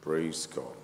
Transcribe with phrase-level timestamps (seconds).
[0.00, 0.76] Praise God.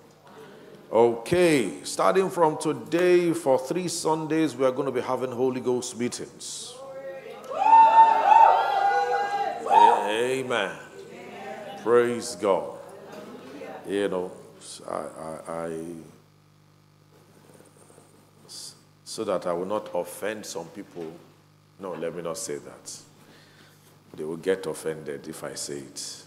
[0.91, 5.97] Okay, starting from today, for three Sundays, we are going to be having Holy Ghost
[5.99, 6.73] meetings.
[10.09, 10.71] Amen.
[11.83, 12.77] Praise God.
[13.87, 14.31] You know,
[14.87, 15.83] I, I, I,
[19.03, 21.11] so that I will not offend some people.
[21.79, 22.97] No, let me not say that.
[24.15, 26.23] They will get offended if I say it.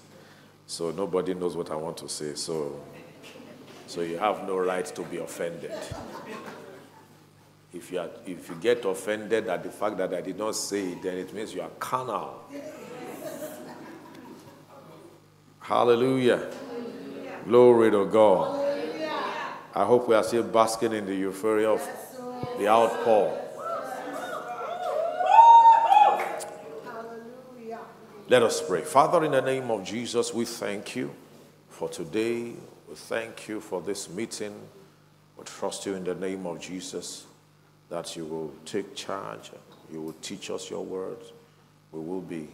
[0.71, 2.37] So nobody knows what I want to say.
[2.37, 2.81] So,
[3.89, 5.73] so you have no right to be offended.
[7.75, 10.93] If you, are, if you get offended at the fact that I did not say
[10.93, 12.45] it, then it means you are carnal.
[15.59, 16.37] Hallelujah.
[16.37, 17.41] Hallelujah.
[17.49, 18.61] Glory to God.
[18.61, 19.13] Hallelujah.
[19.75, 21.83] I hope we are still basking in the euphoria of
[22.59, 23.40] the outpour.
[28.31, 28.83] Let us pray.
[28.83, 31.13] Father, in the name of Jesus, we thank you
[31.69, 32.53] for today.
[32.89, 34.55] We thank you for this meeting.
[35.37, 37.27] We trust you in the name of Jesus
[37.89, 39.51] that you will take charge.
[39.93, 41.17] You will teach us your word.
[41.91, 42.47] We will be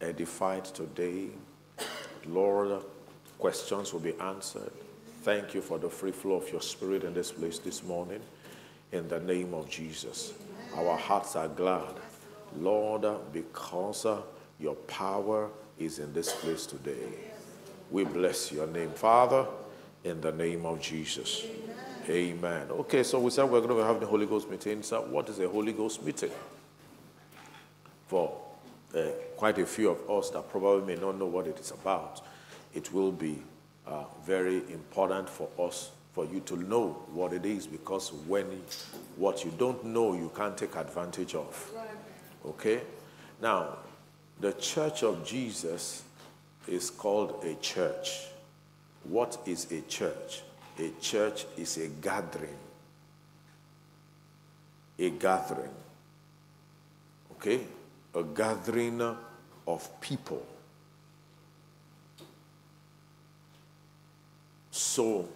[0.00, 1.28] edified today.
[2.26, 2.82] Lord,
[3.38, 4.72] questions will be answered.
[5.22, 8.20] Thank you for the free flow of your spirit in this place this morning.
[8.90, 10.32] In the name of Jesus.
[10.74, 11.94] Our hearts are glad.
[12.56, 14.04] Lord, because
[14.60, 17.08] your power is in this place today.
[17.90, 19.46] We bless your name, Father,
[20.04, 21.44] in the name of Jesus.
[22.08, 22.36] Amen.
[22.38, 22.70] Amen.
[22.70, 24.82] Okay, so we said we're going to have the Holy Ghost meeting.
[24.82, 26.30] So, what is a Holy Ghost meeting?
[28.06, 28.36] For
[28.94, 29.02] uh,
[29.36, 32.22] quite a few of us that probably may not know what it is about,
[32.74, 33.42] it will be
[33.86, 38.46] uh, very important for us, for you to know what it is, because when
[39.16, 41.70] what you don't know, you can't take advantage of.
[42.44, 42.80] Okay?
[43.40, 43.78] Now,
[44.40, 46.02] the church of Jesus
[46.66, 48.26] is called a church.
[49.04, 50.42] What is a church?
[50.78, 52.56] A church is a gathering.
[54.98, 55.70] A gathering.
[57.32, 57.60] Okay?
[58.14, 59.16] A gathering
[59.66, 60.46] of people.
[64.70, 65.28] So,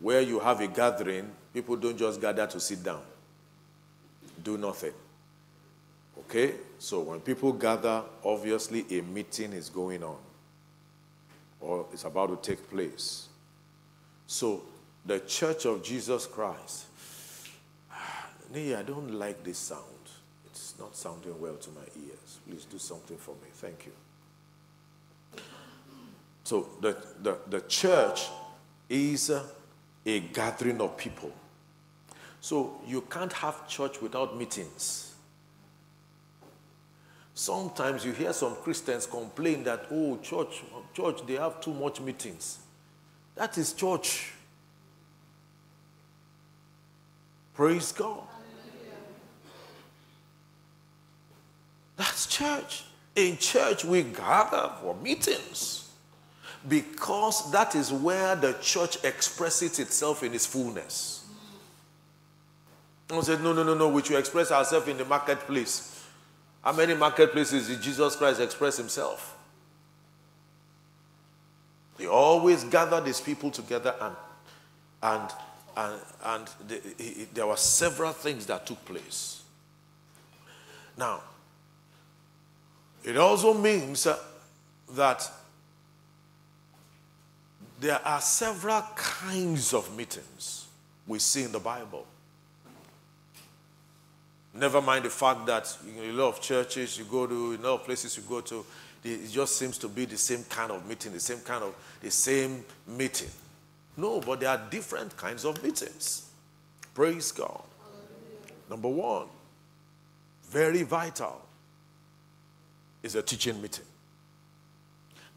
[0.00, 3.00] where you have a gathering, people don't just gather to sit down,
[4.42, 4.92] do nothing.
[6.26, 6.54] Okay?
[6.78, 10.18] So when people gather, obviously a meeting is going on
[11.60, 13.28] or it's about to take place.
[14.26, 14.62] So
[15.06, 16.86] the Church of Jesus Christ,
[17.92, 19.82] I don't like this sound.
[20.46, 22.40] It's not sounding well to my ears.
[22.46, 23.48] Please do something for me.
[23.52, 23.92] Thank you.
[26.44, 28.26] So the, the, the church
[28.88, 29.32] is
[30.04, 31.32] a gathering of people.
[32.40, 35.11] So you can't have church without meetings.
[37.34, 40.62] Sometimes you hear some Christians complain that, oh, church,
[40.92, 42.58] church, they have too much meetings.
[43.34, 44.32] That is church.
[47.54, 48.20] Praise God.
[51.96, 52.84] That's church.
[53.14, 55.90] In church, we gather for meetings
[56.68, 61.24] because that is where the church expresses itself in its fullness.
[63.10, 65.91] I said, no, no, no, no, we should express ourselves in the marketplace.
[66.62, 69.36] How many marketplaces did Jesus Christ express himself?
[71.98, 74.16] He always gathered his people together and
[75.02, 75.30] and
[75.76, 79.42] and, and the, he, there were several things that took place.
[80.98, 81.22] Now,
[83.02, 84.06] it also means
[84.92, 85.30] that
[87.80, 90.66] there are several kinds of meetings
[91.06, 92.06] we see in the Bible.
[94.54, 97.84] Never mind the fact that a lot of churches you go to, a lot of
[97.84, 98.64] places you go to,
[99.04, 102.10] it just seems to be the same kind of meeting, the same kind of, the
[102.10, 103.30] same meeting.
[103.96, 106.28] No, but there are different kinds of meetings.
[106.94, 107.62] Praise God.
[108.68, 109.26] Number one,
[110.50, 111.40] very vital,
[113.02, 113.84] is a teaching meeting.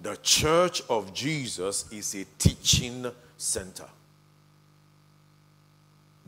[0.01, 3.85] The church of Jesus is a teaching center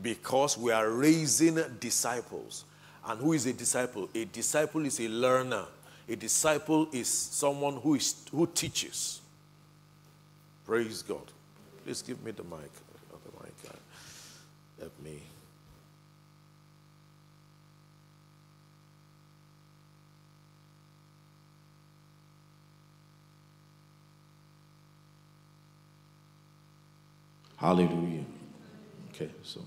[0.00, 2.64] because we are raising disciples.
[3.08, 4.06] And who is a disciple?
[4.14, 5.64] A disciple is a learner.
[6.06, 9.22] A disciple is someone who, is, who teaches.
[10.66, 11.22] Praise God.
[11.84, 12.70] Please give me the mic.
[13.10, 13.54] Oh, the mic.
[14.78, 15.22] Help me.
[27.56, 28.24] Hallelujah.
[29.10, 29.60] Okay, so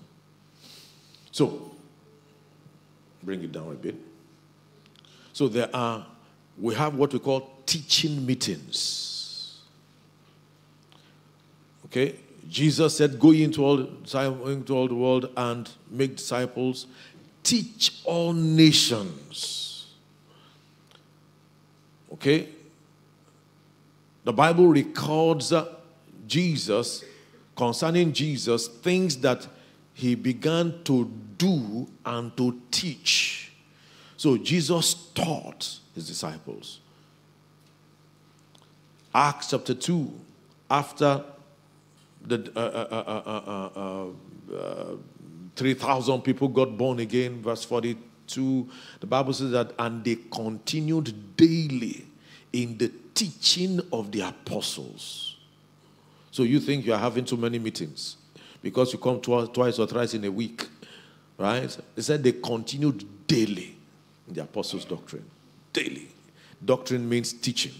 [1.32, 1.70] so
[3.23, 3.95] Bring it down a bit.
[5.33, 6.06] So there are,
[6.57, 9.62] we have what we call teaching meetings.
[11.85, 12.15] Okay?
[12.50, 16.88] Jesus said, Go into all, into all the world and make disciples,
[17.44, 19.88] teach all nations.
[22.13, 22.50] Okay?
[24.23, 25.73] The Bible records uh,
[26.27, 27.03] Jesus,
[27.56, 29.47] concerning Jesus, things that
[29.94, 33.52] he began to do and to teach.
[34.18, 36.80] So Jesus taught his disciples.
[39.14, 40.12] Acts chapter 2,
[40.70, 41.24] after
[42.24, 44.12] the uh,
[44.50, 44.96] uh, uh,
[45.56, 52.06] 3,000 people got born again, verse 42, the Bible says that, and they continued daily
[52.54, 55.38] in the teaching of the apostles.
[56.32, 58.18] So you think you are having too many meetings
[58.62, 60.68] because you come twice or thrice in a week,
[61.38, 61.75] right?
[61.96, 63.75] They said they continued daily
[64.28, 65.25] in the apostles' doctrine.
[65.74, 66.10] Daily.
[66.63, 67.74] Doctrine means teaching.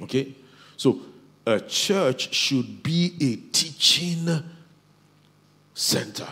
[0.00, 0.34] Okay?
[0.76, 1.00] So
[1.46, 4.42] a church should be a teaching
[5.74, 6.28] center.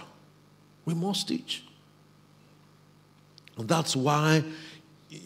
[0.84, 1.64] We must teach.
[3.56, 4.42] And that's why
[5.12, 5.16] eh,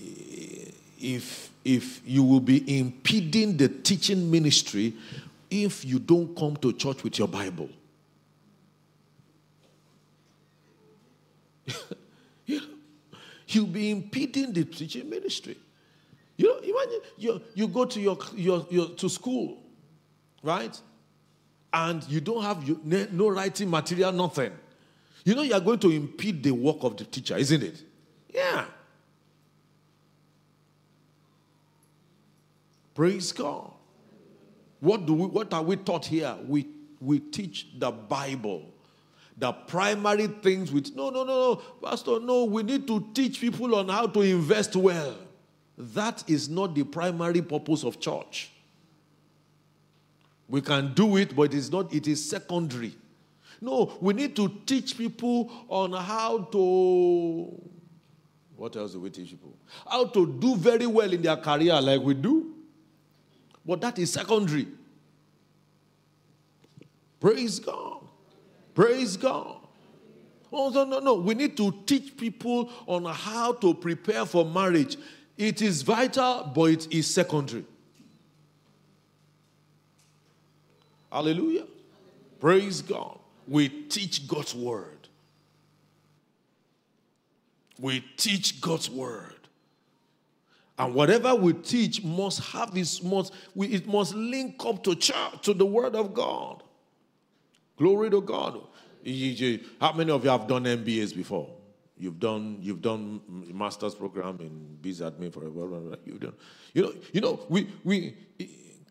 [1.00, 4.94] if if you will be impeding the teaching ministry
[5.50, 7.68] if you don't come to church with your Bible.
[12.46, 12.66] you know,
[13.48, 15.56] you'll be impeding the teaching ministry.
[16.36, 19.58] You know, imagine you, you go to your, your, your to school,
[20.42, 20.80] right?
[21.72, 22.80] And you don't have you,
[23.12, 24.52] no writing material, nothing.
[25.24, 27.82] You know, you are going to impede the work of the teacher, isn't it?
[28.32, 28.64] Yeah.
[32.94, 33.70] Praise God.
[34.80, 36.36] What do we what are we taught here?
[36.46, 36.66] We
[37.00, 38.74] we teach the Bible.
[39.38, 43.74] The primary things which no no no no pastor no we need to teach people
[43.76, 45.16] on how to invest well.
[45.76, 48.50] That is not the primary purpose of church.
[50.48, 52.94] We can do it but it is not it is secondary.
[53.60, 57.68] No, we need to teach people on how to
[58.58, 59.54] what else do we teach people?
[59.86, 62.54] How to do very well in their career like we do.
[63.64, 64.66] But that is secondary.
[67.20, 67.97] Praise God.
[68.78, 69.56] Praise God.
[70.52, 71.14] Oh, no, no, no.
[71.14, 74.96] We need to teach people on how to prepare for marriage.
[75.36, 77.64] It is vital, but it is secondary.
[81.10, 81.66] Hallelujah.
[82.38, 83.18] Praise God.
[83.48, 85.08] We teach God's word.
[87.80, 89.34] We teach God's word.
[90.78, 95.42] And whatever we teach must have this must we, it must link up to church
[95.42, 96.62] to the word of God.
[97.78, 98.60] Glory to God.
[99.80, 101.48] How many of you have done MBAs before?
[101.96, 103.20] You've done you've done
[103.52, 106.34] master's program in business admin for a You've done,
[106.72, 108.14] you know you know we we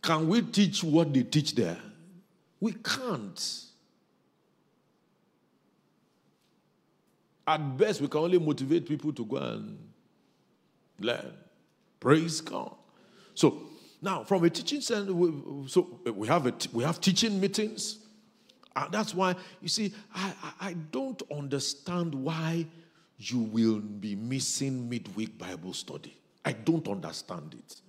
[0.01, 1.77] can we teach what they teach there?
[2.59, 3.63] We can't.
[7.45, 9.77] At best, we can only motivate people to go and
[10.99, 11.33] learn.
[11.99, 12.75] Praise God.
[13.33, 13.61] So
[14.01, 15.13] now, from a teaching center,
[15.67, 17.99] so we have a, we have teaching meetings,
[18.77, 22.67] Uh, that's why you see, I, I don't understand why
[23.17, 26.15] you will be missing midweek Bible study.
[26.45, 27.81] I don't understand it.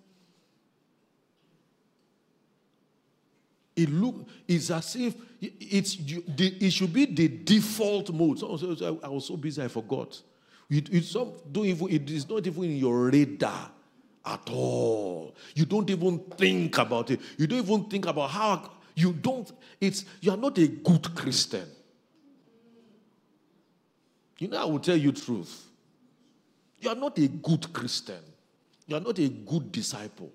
[3.77, 8.39] It look it's as if it's it should be the default mode.
[8.39, 10.19] So, oh, I was so busy I forgot.
[10.71, 13.71] It, it's some, don't even, it is not even in your radar
[14.25, 15.35] at all.
[15.55, 17.21] You don't even think about it.
[17.37, 19.51] You don't even think about how you don't,
[19.81, 21.67] it's you are not a good Christian.
[24.39, 25.67] You know, I will tell you truth.
[26.81, 28.21] You are not a good Christian.
[28.87, 30.33] You are not a good disciple.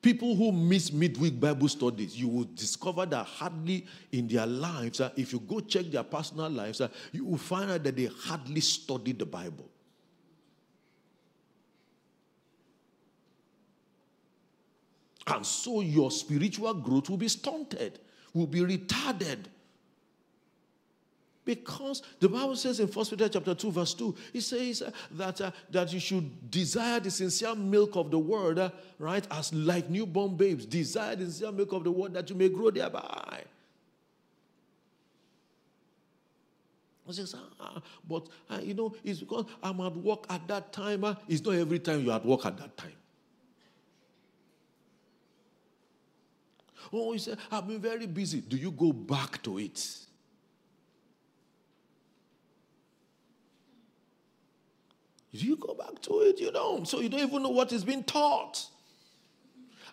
[0.00, 5.10] People who miss midweek Bible studies, you will discover that hardly in their lives, uh,
[5.16, 8.60] if you go check their personal lives, uh, you will find out that they hardly
[8.60, 9.70] study the Bible.
[15.26, 17.98] And so your spiritual growth will be stunted,
[18.34, 19.38] will be retarded.
[21.44, 25.50] Because the Bible says in 1 Peter chapter 2, verse 2, it says that, uh,
[25.70, 29.26] that you should desire the sincere milk of the word, uh, right?
[29.30, 32.70] As like newborn babes, desire the sincere milk of the word that you may grow
[32.70, 33.42] thereby.
[37.10, 41.04] Says, ah, but uh, you know, it's because I'm at work at that time.
[41.04, 42.92] Uh, it's not every time you're at work at that time.
[46.92, 48.40] Oh, he said, I've been very busy.
[48.40, 49.98] Do you go back to it?
[55.32, 56.86] Do You go back to it, you don't.
[56.86, 58.66] So you don't even know what is being taught.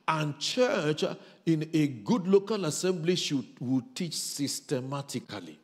[0.05, 1.15] And church uh,
[1.45, 5.57] in a good local assembly should will teach systematically.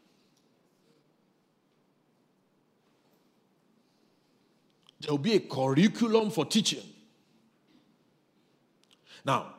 [5.01, 6.83] There will be a curriculum for teaching.
[9.25, 9.53] Now,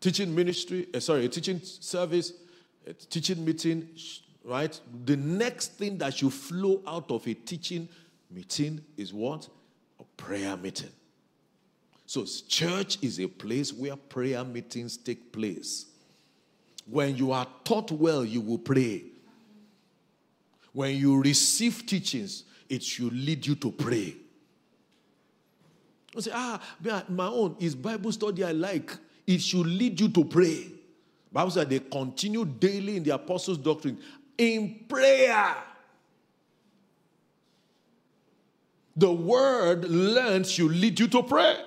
[0.00, 2.32] teaching ministry, uh, sorry, teaching service,
[2.86, 3.88] a teaching meeting,
[4.44, 4.78] right?
[5.04, 7.88] The next thing that should flow out of a teaching
[8.30, 9.48] meeting is what?
[10.00, 10.90] A prayer meeting.
[12.06, 15.86] So, church is a place where prayer meetings take place.
[16.86, 19.04] When you are taught well, you will pray.
[20.72, 24.16] When you receive teachings, it should lead you to pray.
[26.14, 26.60] You say, ah,
[27.08, 28.90] my own is Bible study I like.
[29.30, 30.66] It should lead you to pray.
[31.30, 33.96] Bible said they continue daily in the apostles' doctrine
[34.36, 35.54] in prayer.
[38.96, 41.62] The word learned should lead you to pray.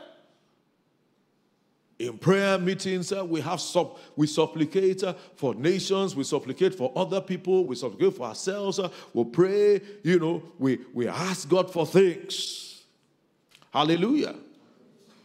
[2.00, 6.92] In prayer meetings, uh, we have sub, we supplicate uh, for nations, we supplicate for
[6.98, 11.72] other people, we supplicate for ourselves, uh, we pray, you know, we, we ask God
[11.72, 12.84] for things.
[13.72, 14.36] Hallelujah.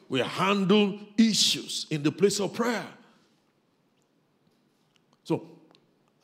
[0.08, 2.86] We handle issues in the place of prayer.
[5.24, 5.46] So,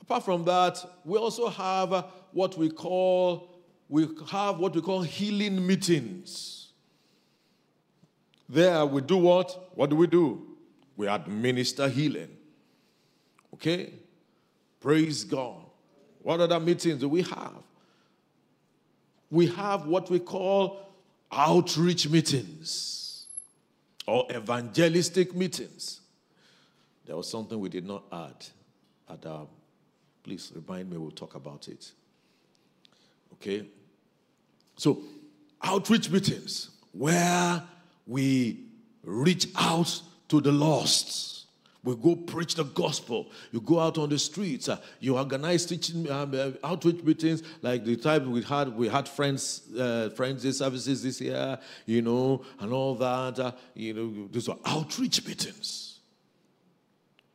[0.01, 3.51] apart from that, we also have uh, what we call
[3.89, 6.69] we have what we call healing meetings.
[8.49, 9.73] There we do what?
[9.75, 10.57] What do we do?
[10.97, 12.35] We administer healing.
[13.53, 13.93] Okay?
[14.81, 15.63] Praise God.
[16.23, 17.63] What other meetings do we have?
[19.31, 20.81] We have what we call
[21.31, 23.04] outreach meetings
[24.07, 26.01] or evangelistic meetings.
[27.07, 28.47] There was something we did not add.
[29.09, 29.45] At, uh,
[30.23, 31.93] please remind me, we'll talk about it.
[33.35, 33.67] Okay?
[34.77, 35.03] So,
[35.63, 37.63] outreach meetings where
[38.07, 38.65] we
[39.03, 41.44] reach out to the lost.
[41.85, 43.31] We go preach the gospel.
[43.53, 44.71] You go out on the streets.
[44.71, 48.75] Uh, you organize teaching um, uh, outreach meetings like the type we had.
[48.75, 53.39] We had friends, uh, friends services this year, you know, and all that.
[53.39, 55.99] Uh, you know, these are outreach meetings.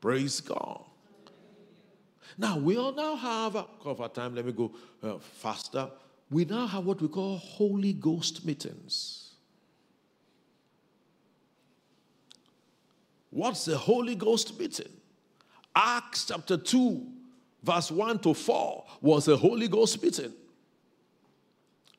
[0.01, 0.83] Praise God.
[2.37, 3.55] Now we all now have.
[3.55, 4.71] Uh, of our time, let me go
[5.03, 5.89] uh, faster.
[6.31, 9.18] We now have what we call Holy Ghost meetings.
[13.29, 14.89] What's the Holy Ghost meeting?
[15.75, 17.05] Acts chapter 2,
[17.63, 20.33] verse 1 to 4 was a Holy Ghost meeting.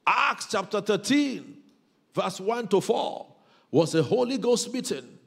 [0.07, 1.57] Acts chapter 13,
[2.15, 3.27] verse 1 to 4
[3.71, 5.19] was a Holy Ghost meeting.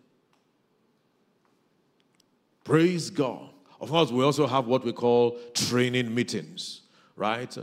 [2.64, 3.50] Praise God.
[3.80, 6.82] Of course, we also have what we call training meetings,
[7.16, 7.56] right?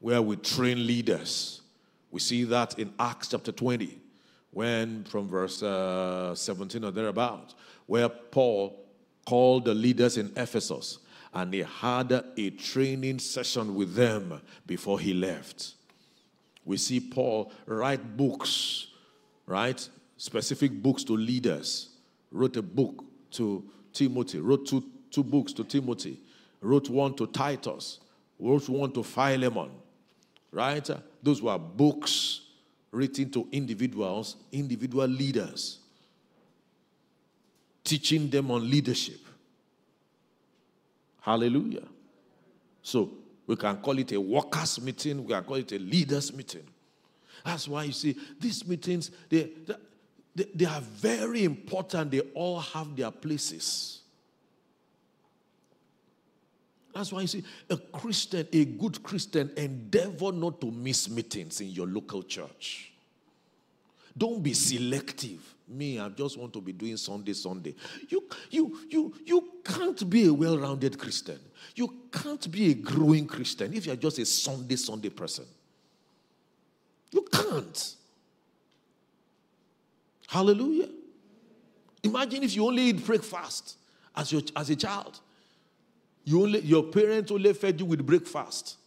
[0.00, 1.62] Where we train leaders.
[2.10, 4.00] We see that in Acts chapter 20
[4.54, 7.54] when from verse uh, 17 or thereabout,
[7.86, 8.80] where Paul
[9.26, 10.98] called the leaders in Ephesus
[11.34, 15.74] and he had a training session with them before he left.
[16.64, 18.86] We see Paul write books,
[19.44, 19.86] right?
[20.16, 21.88] Specific books to leaders.
[22.30, 26.20] Wrote a book to Timothy, wrote two, two books to Timothy,
[26.60, 27.98] wrote one to Titus,
[28.38, 29.70] wrote one to Philemon,
[30.52, 30.88] right?
[31.22, 32.43] Those were books
[32.94, 35.78] written to individuals, individual leaders,
[37.82, 39.20] teaching them on leadership.
[41.20, 41.86] Hallelujah.
[42.82, 43.10] So
[43.46, 46.66] we can call it a workers' meeting, we can call it a leaders' meeting.
[47.44, 49.50] That's why you see these meetings, they,
[50.34, 52.10] they, they are very important.
[52.10, 54.00] They all have their places.
[56.94, 61.70] That's why you see a Christian, a good Christian, endeavor not to miss meetings in
[61.70, 62.92] your local church.
[64.16, 65.54] Don't be selective.
[65.66, 67.74] Me, I just want to be doing Sunday, Sunday.
[68.08, 71.40] You, you, you, you can't be a well-rounded Christian.
[71.74, 75.46] You can't be a growing Christian if you're just a Sunday, Sunday person.
[77.10, 77.94] You can't.
[80.28, 80.90] Hallelujah.
[82.02, 83.78] Imagine if you only eat breakfast
[84.14, 85.18] as, your, as a child.
[86.24, 88.78] You only, your parents only fed you with breakfast.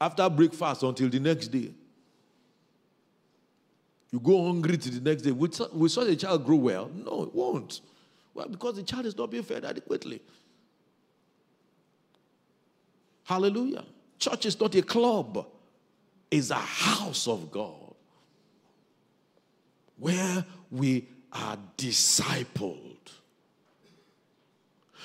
[0.00, 1.70] After breakfast until the next day.
[4.10, 5.30] You go hungry to the next day.
[5.30, 5.50] We
[5.88, 6.90] saw, the child grow well.
[6.94, 7.80] No, it won't.
[8.34, 10.20] Well, because the child is not being fed adequately.
[13.24, 13.84] Hallelujah.
[14.18, 15.46] Church is not a club,
[16.30, 17.94] it's a house of God
[19.98, 22.98] where we are discipled.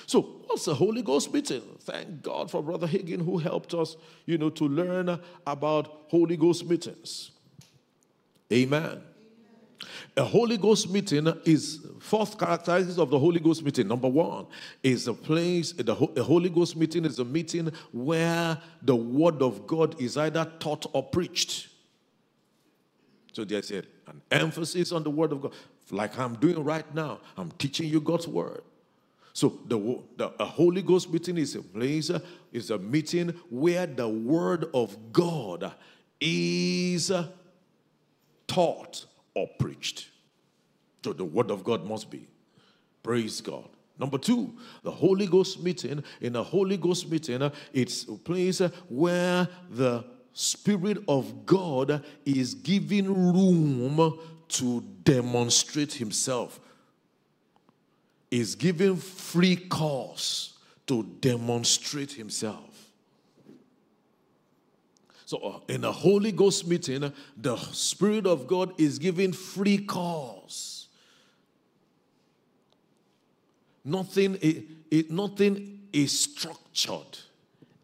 [0.08, 1.62] So, what's a Holy Ghost meeting?
[1.82, 6.66] Thank God for Brother Hagin who helped us, you know, to learn about Holy Ghost
[6.66, 7.32] meetings.
[8.52, 9.02] Amen.
[10.16, 13.90] A Holy Ghost meeting is fourth characteristics of the Holy Ghost meeting.
[13.90, 14.48] Number one
[14.82, 19.68] is a place, the a Holy Ghost meeting is a meeting where the word of
[19.68, 21.68] God is either taught or preached.
[23.34, 23.84] So there's an
[24.32, 25.54] emphasis on the word of God,
[25.92, 27.20] like I'm doing right now.
[27.36, 28.62] I'm teaching you God's word.
[29.38, 32.10] So the, the a Holy Ghost meeting is a place,
[32.52, 35.74] is a meeting where the word of God
[36.20, 37.12] is
[38.48, 40.10] taught or preached.
[41.06, 42.28] So the word of God must be.
[43.04, 43.70] Praise God.
[44.00, 46.04] Number two, the Holy Ghost meeting.
[46.20, 50.04] In a Holy Ghost meeting, it's a place where the
[50.34, 54.18] Spirit of God is giving room
[54.48, 56.60] to demonstrate Himself,
[58.30, 60.58] is giving free course
[60.88, 62.92] to demonstrate Himself.
[65.26, 70.88] So, uh, in a Holy Ghost meeting, the Spirit of God is giving free course.
[73.84, 77.20] Nothing, it, it, nothing is structured.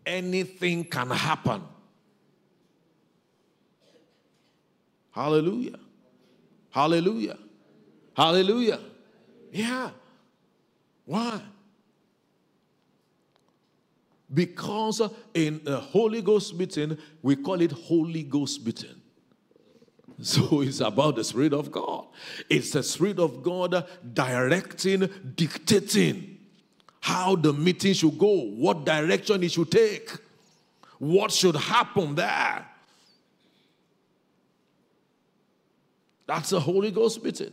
[0.05, 1.63] Anything can happen.
[5.11, 5.79] Hallelujah.
[6.71, 7.37] Hallelujah.
[8.15, 8.79] Hallelujah.
[9.51, 9.91] Yeah.
[11.05, 11.41] Why?
[14.33, 15.01] Because
[15.33, 18.95] in a Holy Ghost meeting, we call it Holy Ghost meeting.
[20.21, 22.05] So it's about the Spirit of God.
[22.47, 26.37] It's the Spirit of God directing, dictating
[27.01, 30.11] how the meeting should go, what direction it should take,
[30.99, 32.65] what should happen there.
[36.27, 37.51] That's a Holy Ghost meeting.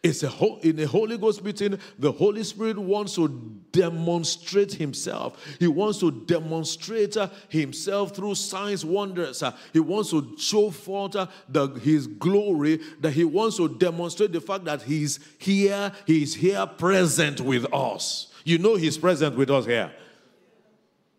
[0.00, 0.30] It's a
[0.62, 3.28] in a Holy Ghost meeting, the Holy Spirit wants to
[3.72, 5.44] demonstrate Himself.
[5.58, 9.42] He wants to demonstrate uh, Himself through signs, wonders.
[9.42, 12.80] Uh, he wants to show forth uh, the, His glory.
[13.00, 15.90] That He wants to demonstrate the fact that He's here.
[16.06, 18.32] He's here, present with us.
[18.44, 19.92] You know, He's present with us here.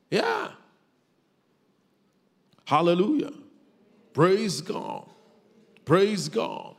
[0.10, 0.52] Yeah.
[2.64, 3.34] Hallelujah.
[4.14, 5.10] Praise God.
[5.84, 6.76] Praise God.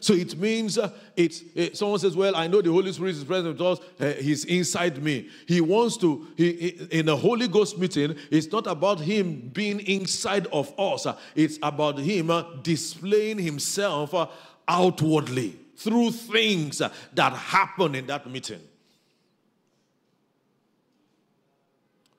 [0.00, 3.24] So it means uh, it's, it, someone says, Well, I know the Holy Spirit is
[3.24, 5.28] present with us, uh, He's inside me.
[5.46, 9.80] He wants to, he, he, in a Holy Ghost meeting, it's not about Him being
[9.80, 14.14] inside of us, uh, it's about Him uh, displaying Himself
[14.66, 18.60] outwardly through things that happen in that meeting.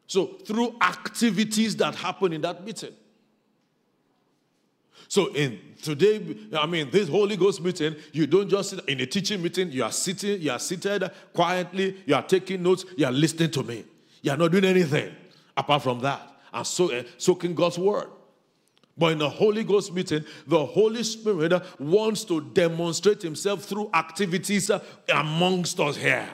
[0.08, 2.96] So, through activities that happen in that meeting.
[5.08, 9.06] So in today, I mean, this Holy Ghost meeting, you don't just sit in a
[9.06, 13.12] teaching meeting, you are sitting, you are seated quietly, you are taking notes, you are
[13.12, 13.86] listening to me.
[14.22, 15.16] You are not doing anything
[15.56, 18.08] apart from that and so, uh, soaking God's word.
[18.98, 24.70] But in the Holy Ghost meeting, the Holy Spirit wants to demonstrate himself through activities
[25.14, 26.30] amongst us here.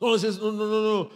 [0.00, 1.10] Someone says, no, no, no, no.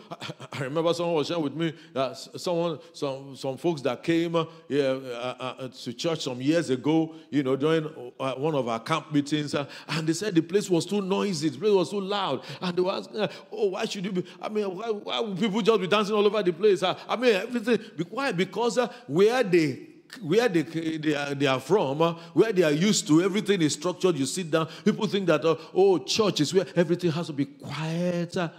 [0.53, 4.45] I, remember someone was sharing with me that someone, some, some folks that came uh,
[4.69, 7.87] yeah, uh, uh, uh, to church some years ago, you know, during
[8.21, 11.49] uh, one of our camp meetings, uh, and they said the place was too noisy,
[11.49, 12.43] the place was too loud.
[12.61, 15.63] And they were asking, oh, why should you be, I mean, why, why would people
[15.63, 16.83] just be dancing all over the place?
[16.83, 17.79] I mean, everything.
[18.11, 18.33] Why?
[18.33, 19.79] Because where they
[20.23, 23.73] where they, they, are, they are from, uh, where they are used to, everything is
[23.73, 24.17] structured.
[24.17, 27.47] You sit down, people think that, uh, oh, church is where everything has to be
[27.47, 28.37] quiet.
[28.37, 28.51] Uh,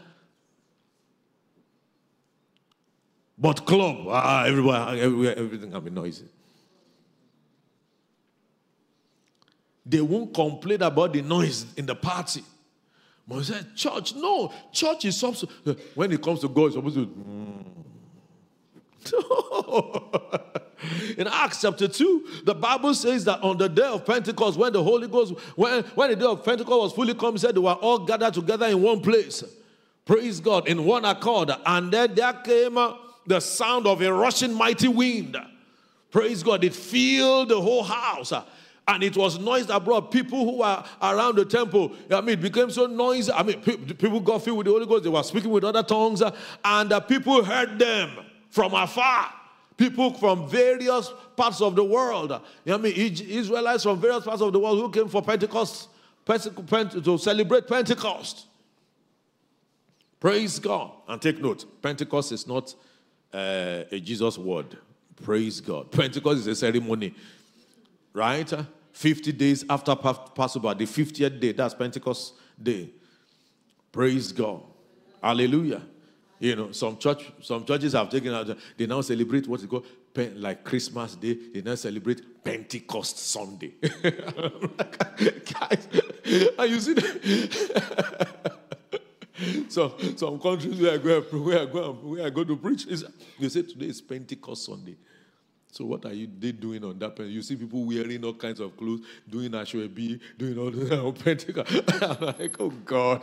[3.38, 6.26] But club, ah, ah everywhere, ah, everywhere, everything can be noisy.
[9.86, 12.44] They won't complain about the noise in the party.
[13.28, 15.50] But said, church, no, church is supposed
[15.96, 17.08] when it comes to God, it's supposed to.
[17.08, 17.66] Mm.
[21.18, 24.82] in Acts chapter 2, the Bible says that on the day of Pentecost, when the
[24.82, 28.00] Holy Ghost, when, when the day of Pentecost was fully come, said they were all
[28.00, 29.44] gathered together in one place.
[30.06, 31.52] Praise God, in one accord.
[31.66, 32.78] And then there came
[33.28, 35.38] the sound of a rushing mighty wind.
[36.12, 36.64] Praise God.
[36.64, 38.32] It filled the whole house.
[38.88, 41.92] And it was noise brought people who were around the temple.
[42.12, 43.32] I mean, it became so noisy.
[43.32, 45.04] I mean, people got filled with the Holy Ghost.
[45.04, 46.22] They were speaking with other tongues.
[46.64, 48.12] And the people heard them
[48.52, 49.32] from afar.
[49.76, 52.32] People from various parts of the world.
[52.32, 55.90] I mean, Israelites from various parts of the world who came for Pentecost,
[56.28, 58.46] to celebrate Pentecost.
[60.20, 60.92] Praise God.
[61.08, 62.74] And take note Pentecost is not
[63.36, 64.78] uh, a Jesus word.
[65.24, 65.92] Praise God.
[65.92, 67.14] Pentecost is a ceremony,
[68.14, 68.52] right?
[68.94, 72.90] 50 days after Passover, the 50th day, that's Pentecost day.
[73.92, 74.62] Praise God.
[75.22, 75.82] Hallelujah.
[76.40, 79.86] You know, some church, some churches have taken out, they now celebrate what is called
[80.36, 83.74] like Christmas Day, they now celebrate Pentecost Sunday.
[83.82, 85.88] Guys,
[86.58, 88.52] are you see that?
[89.76, 93.04] so some countries where I go, where I go, where I go to preach, is
[93.38, 94.96] they say today is Pentecost Sunday.
[95.70, 97.20] So what are you they doing on that?
[97.20, 99.52] You see people wearing all kinds of clothes, doing
[99.94, 101.92] B, doing all on Pentecost.
[102.02, 103.22] I'm like, oh God.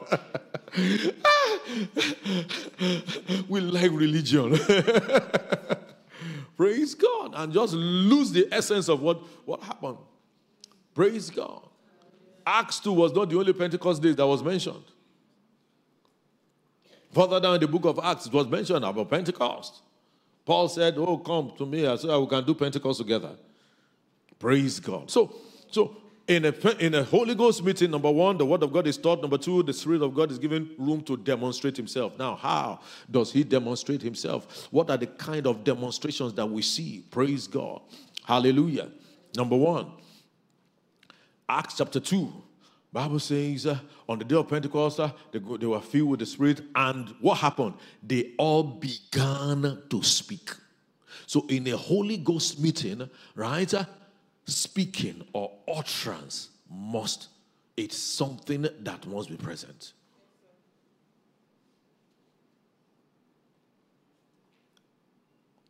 [3.48, 4.58] we like religion.
[6.58, 7.32] Praise God.
[7.34, 9.96] And just lose the essence of what, what happened.
[10.94, 11.66] Praise God.
[12.46, 14.84] Acts 2 was not the only Pentecost day that was mentioned.
[17.12, 19.82] Further down in the book of Acts, it was mentioned about Pentecost.
[20.44, 21.86] Paul said, Oh, come to me.
[21.86, 23.36] I said, We can do Pentecost together.
[24.38, 25.10] Praise God.
[25.10, 25.34] So,
[25.70, 25.96] so
[26.26, 29.20] in a, in a Holy Ghost meeting, number one, the Word of God is taught.
[29.20, 32.18] Number two, the Spirit of God is given room to demonstrate Himself.
[32.18, 34.68] Now, how does He demonstrate Himself?
[34.70, 37.04] What are the kind of demonstrations that we see?
[37.10, 37.82] Praise God.
[38.24, 38.88] Hallelujah.
[39.36, 39.92] Number one,
[41.48, 42.32] Acts chapter 2.
[42.92, 46.26] Bible says uh, on the day of Pentecost, uh, they, they were filled with the
[46.26, 47.74] Spirit, and what happened?
[48.02, 50.50] They all began to speak.
[51.26, 53.84] So, in a Holy Ghost meeting, right, uh,
[54.44, 57.28] speaking or utterance must,
[57.76, 59.94] it's something that must be present.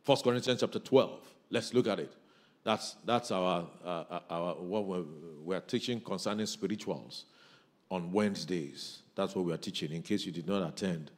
[0.03, 1.21] First Corinthians chapter 12.
[1.51, 2.13] Let's look at it.
[2.65, 5.05] That's, that's our, uh, our what we're,
[5.43, 7.25] we're teaching concerning spirituals
[7.91, 9.03] on Wednesdays.
[9.15, 11.11] That's what we are teaching in case you did not attend.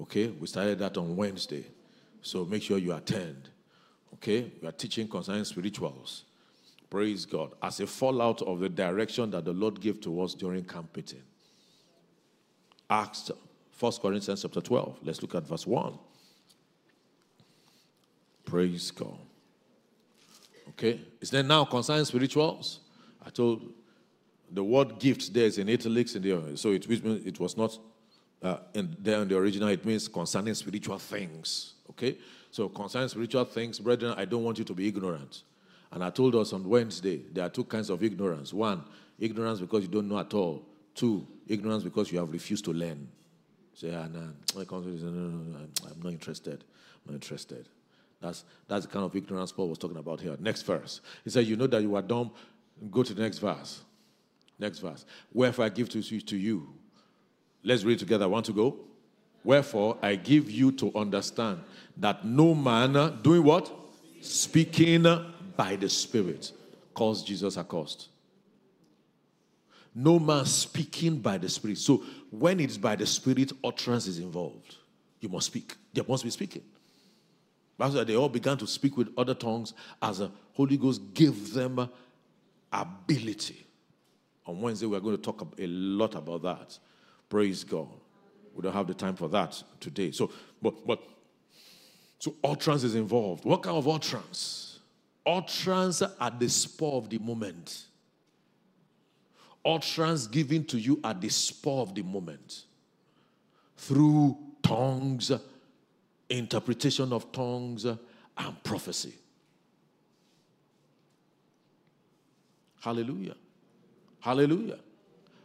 [0.00, 1.66] Okay, we started that on Wednesday.
[2.22, 3.50] So make sure you attend.
[4.14, 6.24] Okay, we are teaching concerning spirituals.
[6.88, 7.52] Praise God.
[7.62, 11.22] As a fallout of the direction that the Lord gave to us during camp meeting.
[12.88, 13.30] Acts
[13.78, 14.98] 1 Corinthians chapter 12.
[15.02, 15.98] Let's look at verse 1.
[18.44, 19.18] Praise God.
[20.72, 21.00] Okay?
[21.20, 22.80] Is there now concerning spirituals?
[23.24, 23.72] I told
[24.50, 27.78] the word gift there is in italics in there, so it, it was not
[28.42, 29.68] uh, in there in the original.
[29.68, 31.74] It means concerning spiritual things.
[31.90, 32.18] Okay?
[32.50, 35.42] So concerning spiritual things, brethren, I don't want you to be ignorant.
[35.92, 38.52] And I told us on Wednesday there are two kinds of ignorance.
[38.52, 38.84] One,
[39.18, 40.66] ignorance because you don't know at all.
[40.94, 43.08] Two, ignorance because you have refused to learn.
[43.74, 44.20] Say, ah, nah,
[44.56, 46.64] I'm not interested.
[47.06, 47.68] I'm not interested.
[48.22, 50.36] That's, that's the kind of ignorance Paul was talking about here.
[50.38, 51.00] Next verse.
[51.24, 52.30] He said, You know that you are dumb.
[52.90, 53.82] Go to the next verse.
[54.58, 55.04] Next verse.
[55.32, 56.72] Wherefore I give to you, to you.
[57.64, 58.28] Let's read together.
[58.28, 58.76] Want to go?
[59.44, 61.60] Wherefore I give you to understand
[61.96, 63.72] that no man doing what?
[64.20, 65.02] Speaking
[65.56, 66.52] by the Spirit
[66.94, 68.08] calls Jesus accursed.
[69.94, 71.78] No man speaking by the Spirit.
[71.78, 74.76] So when it's by the Spirit, utterance is involved.
[75.20, 75.74] You must speak.
[75.92, 76.62] There must be speaking.
[77.78, 81.88] They all began to speak with other tongues as the Holy Ghost gave them
[82.72, 83.66] ability.
[84.46, 86.78] On Wednesday, we're going to talk a lot about that.
[87.28, 87.88] Praise God.
[88.54, 90.10] We don't have the time for that today.
[90.10, 90.30] So,
[90.60, 91.02] but, but,
[92.18, 93.44] so utterance is involved.
[93.44, 94.78] What kind of utterance?
[95.24, 97.86] Utterance at the spur of the moment.
[99.64, 102.64] Utterance given to you at the spur of the moment.
[103.76, 105.32] Through tongues,
[106.38, 109.14] interpretation of tongues, and prophecy.
[112.80, 113.36] Hallelujah.
[114.20, 114.78] Hallelujah.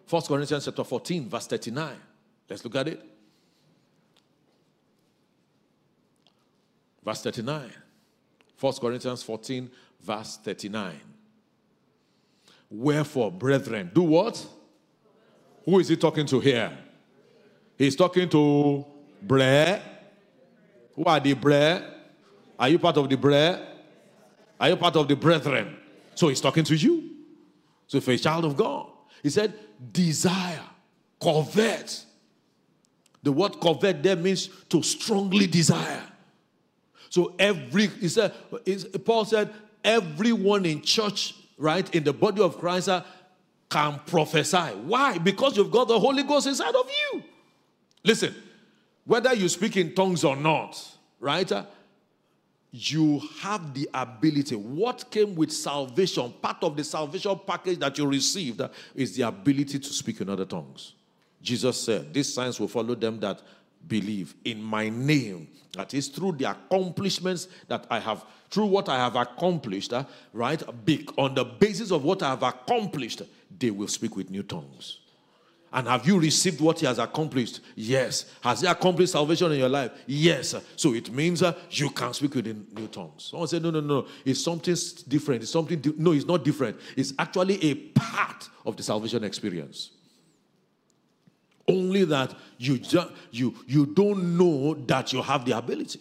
[0.05, 1.95] First Corinthians chapter 14, verse 39.
[2.49, 3.03] Let's look at it.
[7.03, 7.71] Verse 39.
[8.55, 9.69] First Corinthians 14,
[10.01, 10.99] verse 39.
[12.69, 14.45] Wherefore, brethren, do what?
[15.65, 16.75] Who is he talking to here?
[17.77, 18.85] He's talking to
[19.21, 19.75] Bre
[20.97, 21.85] who are the bread?
[22.59, 23.65] Are you part of the bread?
[24.59, 25.77] Are you part of the brethren?
[26.15, 27.11] So he's talking to you.
[27.85, 28.87] So if you're a child of God,
[29.21, 29.53] he said,
[29.91, 30.59] desire,
[31.21, 32.03] covet.
[33.21, 36.03] The word covet there means to strongly desire.
[37.09, 38.33] So every, he said,
[39.05, 43.03] Paul said, everyone in church, right, in the body of Christ uh,
[43.69, 44.57] can prophesy.
[44.57, 45.19] Why?
[45.19, 47.23] Because you've got the Holy Ghost inside of you.
[48.03, 48.33] Listen,
[49.07, 50.79] whether you speak in tongues or not,
[51.19, 51.49] right?
[51.49, 51.63] Uh,
[52.71, 54.55] you have the ability.
[54.55, 59.23] What came with salvation, part of the salvation package that you received, uh, is the
[59.23, 60.93] ability to speak in other tongues.
[61.41, 63.41] Jesus said, These signs will follow them that
[63.87, 65.47] believe in my name.
[65.73, 70.61] That is through the accomplishments that I have, through what I have accomplished, uh, right?
[70.83, 73.21] Big, on the basis of what I have accomplished,
[73.57, 74.99] they will speak with new tongues.
[75.73, 77.59] And have you received what he has accomplished?
[77.75, 78.33] Yes.
[78.41, 79.91] Has he accomplished salvation in your life?
[80.05, 80.55] Yes.
[80.77, 83.27] So it means uh, you can speak with new tongues.
[83.31, 84.07] Someone said, no, no, no.
[84.23, 84.75] It's something
[85.07, 85.43] different.
[85.43, 86.79] It's something, di- no, it's not different.
[86.95, 89.91] It's actually a part of the salvation experience.
[91.67, 95.99] Only that you, ju- you, you don't know that you have the ability.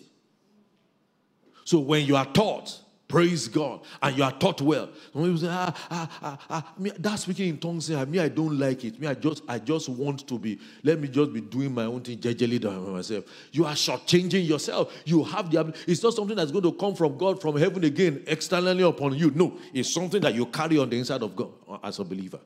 [1.64, 3.82] So when you are taught, Praise God.
[4.02, 4.88] And you are taught well.
[5.12, 6.74] Some people say, ah, ah, ah, ah.
[6.76, 8.98] Me, that speaking in tongues, ah, me, I don't like it.
[8.98, 12.00] Me, I just, I just want to be, let me just be doing my own
[12.00, 13.24] thing, jejely by myself.
[13.52, 14.92] You are shortchanging yourself.
[15.04, 18.24] You have the It's not something that's going to come from God, from heaven again,
[18.26, 19.30] externally upon you.
[19.30, 22.40] No, it's something that you carry on the inside of God uh, as a believer.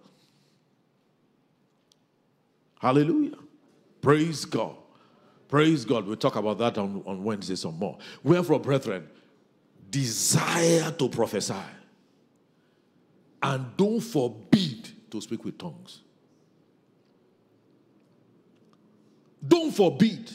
[2.80, 3.36] Hallelujah.
[4.02, 4.76] Praise God.
[5.48, 6.06] Praise God.
[6.06, 7.96] We'll talk about that on, on Wednesday some more.
[8.22, 9.08] Wherefore, brethren,
[9.90, 11.54] desire to prophesy
[13.42, 16.00] and don't forbid to speak with tongues.
[19.46, 20.30] Don't forbid.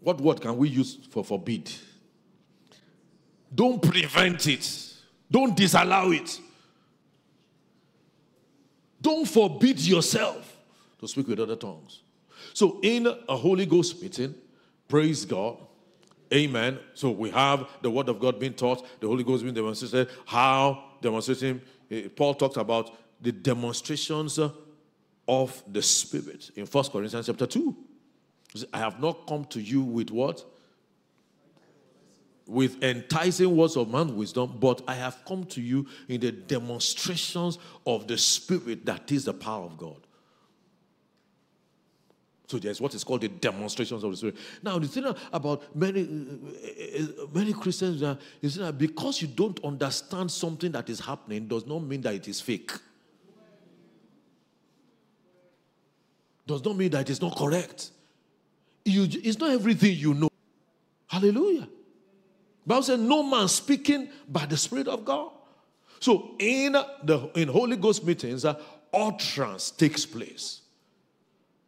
[0.00, 1.70] What word can we use for forbid?
[3.52, 4.92] Don't prevent it.
[5.30, 6.40] Don't disallow it.
[9.00, 10.56] Don't forbid yourself
[11.00, 12.02] to speak with other tongues.
[12.52, 14.34] So, in a Holy Ghost meeting,
[14.88, 15.58] praise God,
[16.32, 16.78] Amen.
[16.94, 20.08] So we have the word of God being taught, the Holy Ghost being demonstrated.
[20.24, 21.60] How demonstrating?
[21.90, 24.38] Eh, Paul talked about the demonstrations
[25.28, 27.76] of the Spirit in First Corinthians chapter 2.
[28.72, 30.44] I have not come to you with what?
[32.46, 37.58] With enticing words of man's wisdom, but I have come to you in the demonstrations
[37.86, 40.05] of the Spirit that is the power of God.
[42.46, 44.36] So there's what is called the demonstrations of the Spirit.
[44.62, 50.30] Now, the thing about many uh, uh, many Christians is that because you don't understand
[50.30, 52.70] something that is happening does not mean that it is fake.
[56.46, 57.90] Does not mean that it is not correct.
[58.84, 60.28] You, it's not everything you know.
[61.08, 61.68] Hallelujah.
[62.64, 65.32] Bible says, "No man speaking by the Spirit of God."
[65.98, 68.54] So in the in Holy Ghost meetings, uh,
[68.94, 70.60] utterance takes place.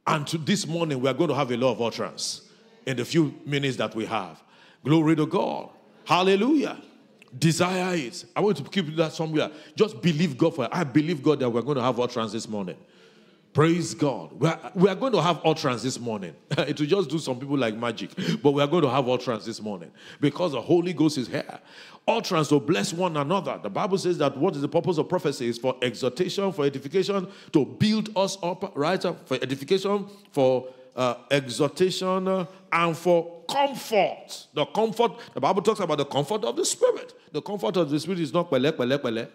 [0.09, 2.49] And to this morning, we are going to have a law of utterance
[2.87, 4.43] in the few minutes that we have.
[4.83, 5.69] Glory to God.
[6.07, 6.79] Hallelujah.
[7.39, 8.25] Desire it.
[8.35, 9.51] I want to keep that somewhere.
[9.77, 10.71] Just believe God for it.
[10.73, 12.79] I believe God that we're going to have utterance this morning.
[13.53, 14.33] Praise God.
[14.33, 16.35] We are, we are going to have utterance this morning.
[16.51, 18.11] it will just do some people like magic,
[18.43, 21.61] but we are going to have utterance this morning because the Holy Ghost is here
[22.09, 23.61] utterance to bless one another.
[23.63, 27.29] The Bible says that what is the purpose of prophecy is for exhortation, for edification,
[27.53, 29.01] to build us up, right?
[29.01, 34.47] For edification, for uh, exhortation, uh, and for comfort.
[34.55, 37.13] The comfort, the Bible talks about the comfort of the Spirit.
[37.31, 39.29] The comfort of the Spirit is not pele, pele, pele.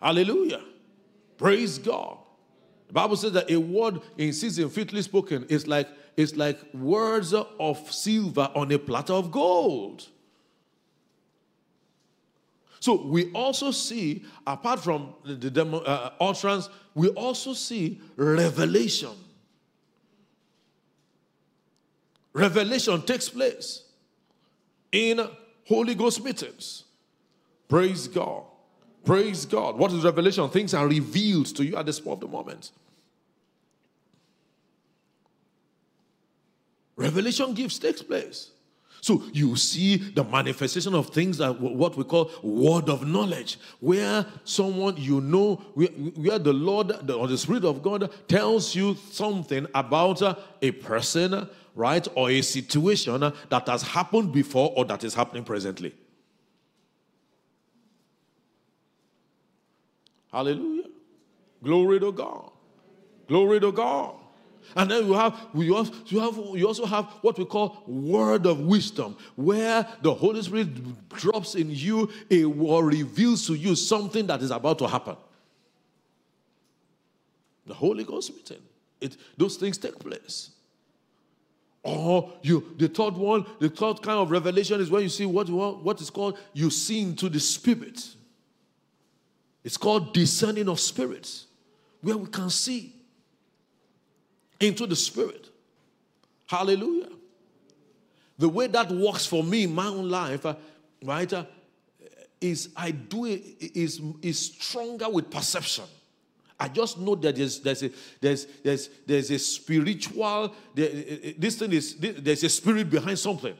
[0.00, 0.62] Hallelujah.
[1.38, 2.18] Praise God.
[2.88, 7.32] The Bible says that a word in season fitly spoken is like, is like words
[7.32, 10.08] of silver on a platter of gold.
[12.80, 19.10] So we also see, apart from the, the demo, uh, utterance, we also see revelation.
[22.32, 23.82] Revelation takes place
[24.92, 25.28] in
[25.66, 26.84] Holy Ghost meetings.
[27.68, 28.44] Praise God.
[29.04, 29.78] Praise God.
[29.78, 30.48] What is revelation?
[30.50, 32.72] Things are revealed to you at the spur of the moment.
[36.96, 38.50] Revelation gifts takes place.
[39.00, 44.26] So you see the manifestation of things that what we call word of knowledge, where
[44.44, 45.56] someone you know,
[46.16, 51.48] where the Lord or the Spirit of God tells you something about uh, a person,
[51.76, 55.94] right, or a situation uh, that has happened before or that is happening presently.
[60.32, 60.88] Hallelujah.
[61.62, 62.50] Glory to God.
[63.26, 64.14] Glory to God.
[64.76, 68.44] And then you have, we also, you have, you also have what we call word
[68.46, 70.68] of wisdom, where the Holy Spirit
[71.10, 75.16] drops in you a or reveals to you something that is about to happen.
[77.66, 78.62] The Holy Ghost meeting.
[79.00, 80.50] It, those things take place.
[81.82, 85.48] Or you, the third one, the third kind of revelation is when you see what,
[85.48, 88.06] what, what is called you see into the spirit.
[89.64, 91.46] It's called discerning of spirits,
[92.00, 92.94] where we can see
[94.60, 95.48] into the spirit.
[96.46, 97.10] Hallelujah.
[98.38, 100.54] The way that works for me in my own life, uh,
[101.02, 101.44] right, uh,
[102.40, 105.84] is I do it is is stronger with perception.
[106.60, 107.90] I just know that there's there's a
[108.20, 110.88] there's there's there's a spiritual there,
[111.36, 113.56] this thing is there's a spirit behind something.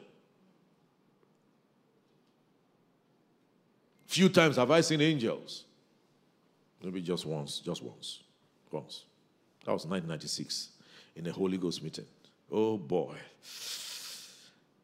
[4.06, 5.64] Few times have I seen angels.
[6.82, 8.20] Maybe just once, just once.
[8.70, 9.04] once.
[9.64, 10.70] That was 1996
[11.16, 12.06] in a Holy Ghost meeting.
[12.50, 13.16] Oh boy.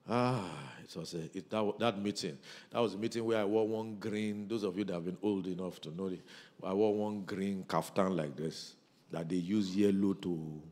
[0.08, 0.50] Ah,
[0.82, 2.36] it was a, it, that, that meeting.
[2.70, 4.46] That was a meeting where I wore one green.
[4.46, 6.20] Those of you that have been old enough to know it,
[6.62, 8.74] I wore one green kaftan like this
[9.10, 10.62] that they use yellow to.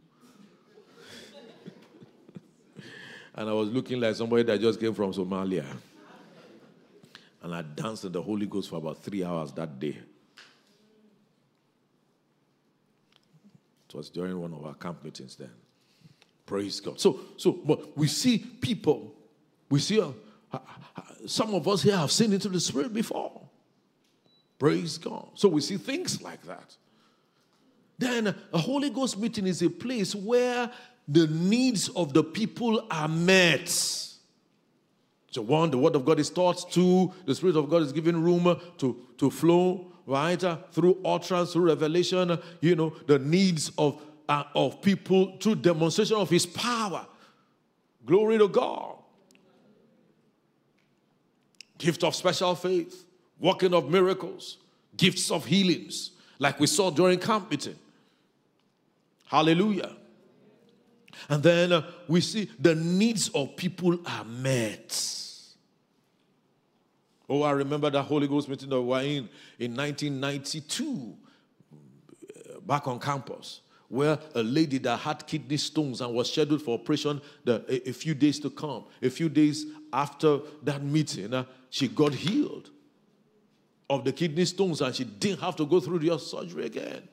[3.34, 5.64] and I was looking like somebody that just came from Somalia.
[7.42, 9.98] And I danced in the Holy Ghost for about three hours that day.
[13.92, 15.50] It was during one of our camp meetings then.
[16.46, 16.98] Praise God.
[16.98, 19.14] So, so, but we see people,
[19.68, 20.08] we see uh,
[20.50, 20.58] uh,
[21.26, 23.42] some of us here have seen into the Spirit before.
[24.58, 25.28] Praise God.
[25.34, 26.74] So we see things like that.
[27.98, 30.70] Then a Holy Ghost meeting is a place where
[31.06, 33.68] the needs of the people are met.
[33.68, 36.70] So, one, the Word of God is taught.
[36.70, 40.42] Two, the Spirit of God is given room to, to flow right?
[40.72, 46.30] Through utterance, through revelation, you know, the needs of, uh, of people through demonstration of
[46.30, 47.06] his power.
[48.04, 48.96] Glory to God.
[51.78, 53.04] Gift of special faith,
[53.40, 54.58] working of miracles,
[54.96, 57.76] gifts of healings, like we saw during camp meeting.
[59.26, 59.96] Hallelujah.
[61.28, 65.22] And then uh, we see the needs of people are met.
[67.28, 71.16] Oh, I remember that Holy Ghost meeting that we were in in 1992
[71.74, 76.78] uh, back on campus where a lady that had kidney stones and was scheduled for
[76.78, 81.44] operation the, a, a, few days to come, a few days after that meeting, uh,
[81.68, 82.70] she got healed
[83.90, 87.06] of the kidney stones and she didn't have to go through the surgery again.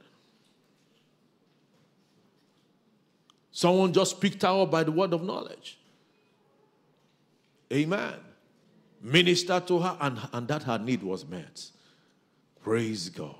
[3.51, 5.77] Someone just picked her up by the word of knowledge.
[7.73, 8.13] Amen
[9.01, 11.69] ministered to her, and, and that her need was met.
[12.61, 13.35] Praise God.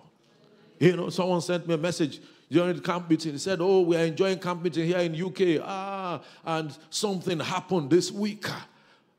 [0.79, 3.33] You know, someone sent me a message during the camp meeting.
[3.33, 5.61] He said, Oh, we are enjoying camp meeting here in UK.
[5.63, 8.45] Ah, and something happened this week.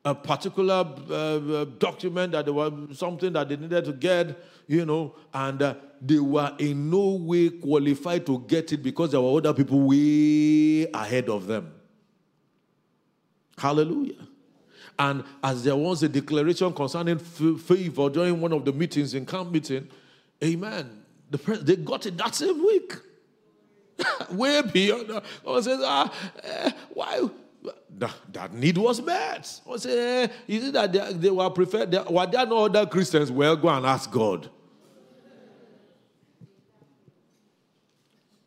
[0.03, 4.35] A particular uh, document that there was something that they needed to get,
[4.67, 9.21] you know, and uh, they were in no way qualified to get it because there
[9.21, 11.71] were other people way ahead of them.
[13.59, 14.27] Hallelujah.
[15.01, 19.51] And as there was a declaration concerning favor during one of the meetings in camp
[19.51, 19.87] meeting,
[20.43, 21.01] amen.
[21.31, 22.93] The they got it that same week.
[24.29, 25.23] Way beyond.
[25.47, 27.29] I said, ah, eh, why?
[27.97, 29.61] That, that, need was met.
[29.67, 31.89] I said, eh, is it that they, they were preferred?
[31.89, 33.31] They, were there no other Christians?
[33.31, 34.51] Well, go and ask God.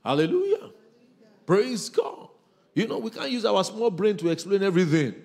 [0.05, 0.71] Hallelujah.
[1.47, 2.29] Praise God.
[2.75, 5.24] You know, we can't use our small brain to explain everything.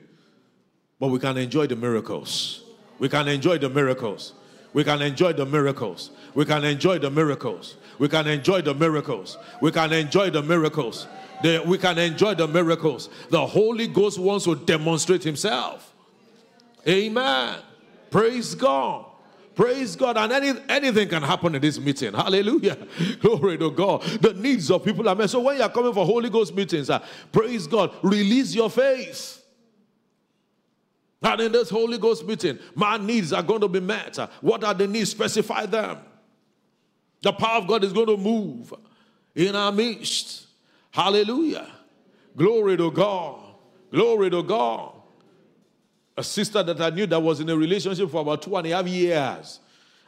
[0.99, 2.63] But we can enjoy the miracles.
[2.99, 4.33] We can enjoy the miracles.
[4.73, 6.11] We can enjoy the miracles.
[6.35, 7.77] We can enjoy the miracles.
[7.97, 9.37] We can enjoy the miracles.
[9.61, 11.07] We can enjoy the miracles.
[11.41, 13.09] The, we can enjoy the miracles.
[13.29, 15.93] The Holy Ghost wants to demonstrate Himself.
[16.87, 17.59] Amen.
[18.11, 19.05] Praise God.
[19.55, 20.17] Praise God.
[20.17, 22.13] And any, anything can happen in this meeting.
[22.13, 22.77] Hallelujah.
[23.19, 24.03] Glory to God.
[24.21, 25.29] The needs of people are met.
[25.29, 26.99] So when you are coming for Holy Ghost meetings, uh,
[27.31, 27.91] praise God.
[28.03, 29.43] Release your faith.
[31.21, 34.17] And in this Holy Ghost meeting, my needs are going to be met.
[34.41, 35.11] What are the needs?
[35.11, 35.97] Specify them.
[37.21, 38.73] The power of God is going to move
[39.35, 40.47] in our midst.
[40.91, 41.67] Hallelujah.
[42.37, 43.41] Glory to God.
[43.91, 44.93] Glory to God.
[46.15, 48.69] A sister that I knew that was in a relationship for about two and a
[48.69, 49.59] half years.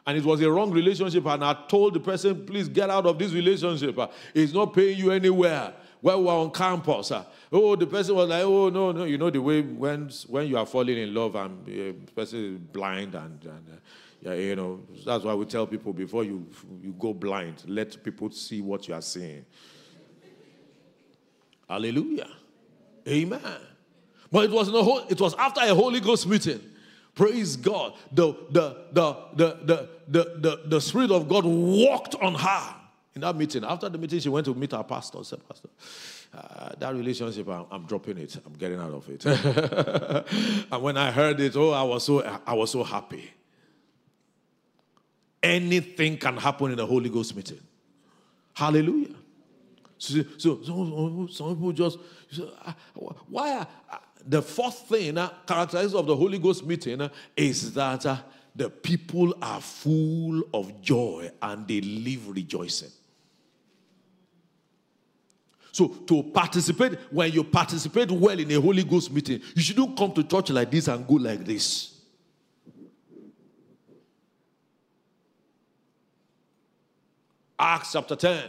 [0.07, 1.25] And it was a wrong relationship.
[1.25, 3.99] And I told the person, please get out of this relationship.
[4.33, 5.73] It's not paying you anywhere.
[5.99, 7.11] While we were on campus.
[7.51, 9.03] Oh, the person was like, oh, no, no.
[9.03, 12.53] You know the way when, when you are falling in love and the uh, person
[12.53, 13.77] is blind and, and uh,
[14.21, 16.47] yeah, you know, that's why we tell people before you,
[16.81, 19.45] you go blind, let people see what you are seeing.
[21.67, 22.29] Hallelujah.
[23.07, 23.41] Amen.
[24.31, 24.69] But it was,
[25.09, 26.61] it was after a Holy Ghost meeting.
[27.15, 27.93] Praise God.
[28.11, 32.75] The, the, the, the, the, the, the, the Spirit of God walked on her
[33.15, 33.65] in that meeting.
[33.65, 35.23] After the meeting, she went to meet our pastor.
[35.23, 35.69] Said, Pastor,
[36.33, 38.37] uh, that relationship, I'm, I'm, dropping it.
[38.45, 39.25] I'm getting out of it.
[40.71, 43.29] and when I heard it, oh, I was so I was so happy.
[45.43, 47.59] Anything can happen in a Holy Ghost meeting.
[48.53, 49.15] Hallelujah.
[49.97, 51.97] So, so, so some people just
[52.65, 52.73] uh,
[53.27, 58.23] why uh, the fourth thing uh, characteristic of the Holy Ghost meeting is that
[58.55, 62.91] the people are full of joy and they live rejoicing.
[65.71, 70.11] So, to participate, when you participate well in a Holy Ghost meeting, you shouldn't come
[70.13, 71.97] to church like this and go like this.
[77.57, 78.43] Acts chapter 10,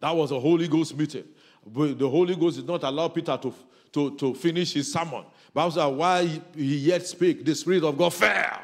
[0.00, 1.24] That was a Holy Ghost meeting.
[1.64, 3.54] But The Holy Ghost did not allow Peter to,
[3.92, 5.24] to, to finish his sermon.
[5.54, 8.60] Bible says, while he yet spake, the Spirit of God fell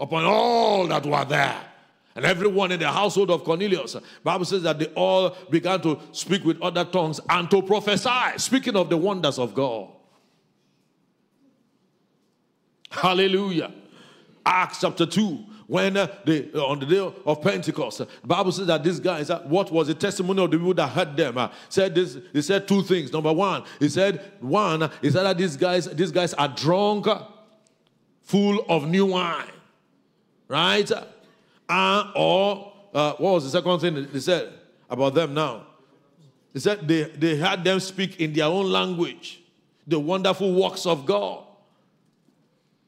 [0.00, 1.60] upon all that were there.
[2.16, 3.94] And everyone in the household of Cornelius,
[4.24, 8.74] Bible says that they all began to speak with other tongues and to prophesy, speaking
[8.74, 9.90] of the wonders of God.
[12.90, 13.70] Hallelujah.
[14.46, 18.52] Acts chapter 2, when uh, they, uh, on the day of Pentecost, uh, the Bible
[18.52, 21.36] says that these guys, uh, what was the testimony of the people that heard them?
[21.36, 23.12] Uh, said this, he said two things.
[23.12, 27.08] Number one, he said, one, he said that these guys, these guys are drunk,
[28.22, 29.50] full of new wine.
[30.48, 30.90] Right?
[31.68, 34.52] Uh, or uh, what was the second thing they said
[34.88, 35.66] about them now?
[36.52, 39.42] They said they, they had them speak in their own language,
[39.86, 41.44] the wonderful works of God.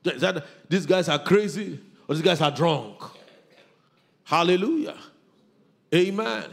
[0.03, 2.97] They said these guys are crazy or these guys are drunk.
[4.24, 4.97] Hallelujah.
[5.95, 6.45] Amen.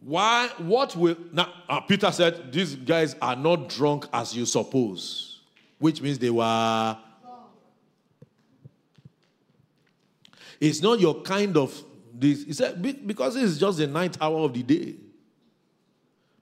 [0.00, 0.48] Why?
[0.58, 1.52] What will now?
[1.68, 5.40] Uh, Peter said these guys are not drunk as you suppose,
[5.78, 6.96] which means they were
[10.60, 11.82] It's not your kind of
[12.12, 12.44] this.
[12.44, 14.94] He said, because it's just the ninth hour of the day.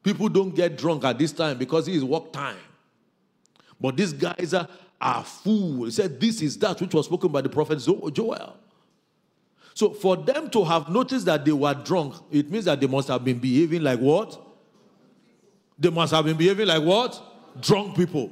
[0.03, 2.59] People don't get drunk at this time because it is work time.
[3.81, 4.69] But these guys are,
[5.01, 5.85] are full.
[5.85, 8.57] He said, This is that which was spoken by the prophet Joel.
[9.75, 13.09] So for them to have noticed that they were drunk, it means that they must
[13.09, 14.41] have been behaving like what?
[15.79, 17.21] They must have been behaving like what?
[17.61, 18.31] Drunk people.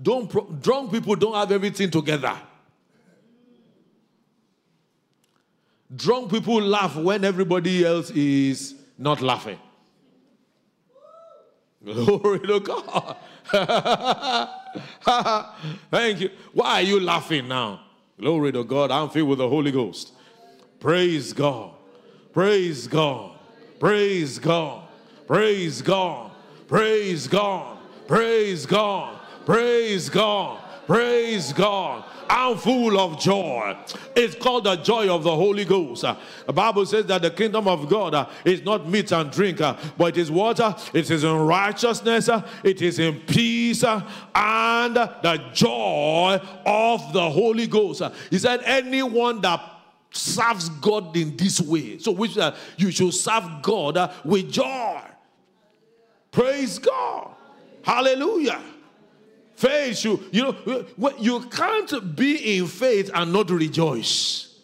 [0.00, 0.30] Don't
[0.62, 2.36] drunk people don't have everything together.
[5.94, 9.58] Drunk people laugh when everybody else is not laughing.
[11.84, 13.16] Glory to God.
[15.90, 16.30] Thank you.
[16.52, 17.80] Why are you laughing now?
[18.18, 18.90] Glory to God.
[18.90, 20.12] I'm filled with the Holy Ghost.
[20.80, 21.72] Praise God.
[22.32, 23.32] Praise God.
[23.78, 24.88] Praise God.
[25.26, 26.30] Praise God.
[26.66, 27.78] Praise God.
[28.06, 29.20] Praise God.
[29.44, 30.60] Praise God.
[30.86, 32.04] Praise God.
[32.28, 33.76] I'm full of joy.
[34.14, 36.02] It's called the joy of the Holy Ghost.
[36.02, 39.76] The Bible says that the kingdom of God uh, is not meat and drink, uh,
[39.96, 45.50] but it is water, it is in righteousness, uh, it is in peace, and the
[45.52, 48.02] joy of the Holy Ghost.
[48.30, 49.60] He said, Anyone that
[50.10, 55.00] serves God in this way, so which uh, you should serve God with joy.
[56.30, 57.30] Praise God.
[57.82, 58.60] Hallelujah.
[59.64, 64.58] Faith, you, you know, you can't be in faith and not rejoice.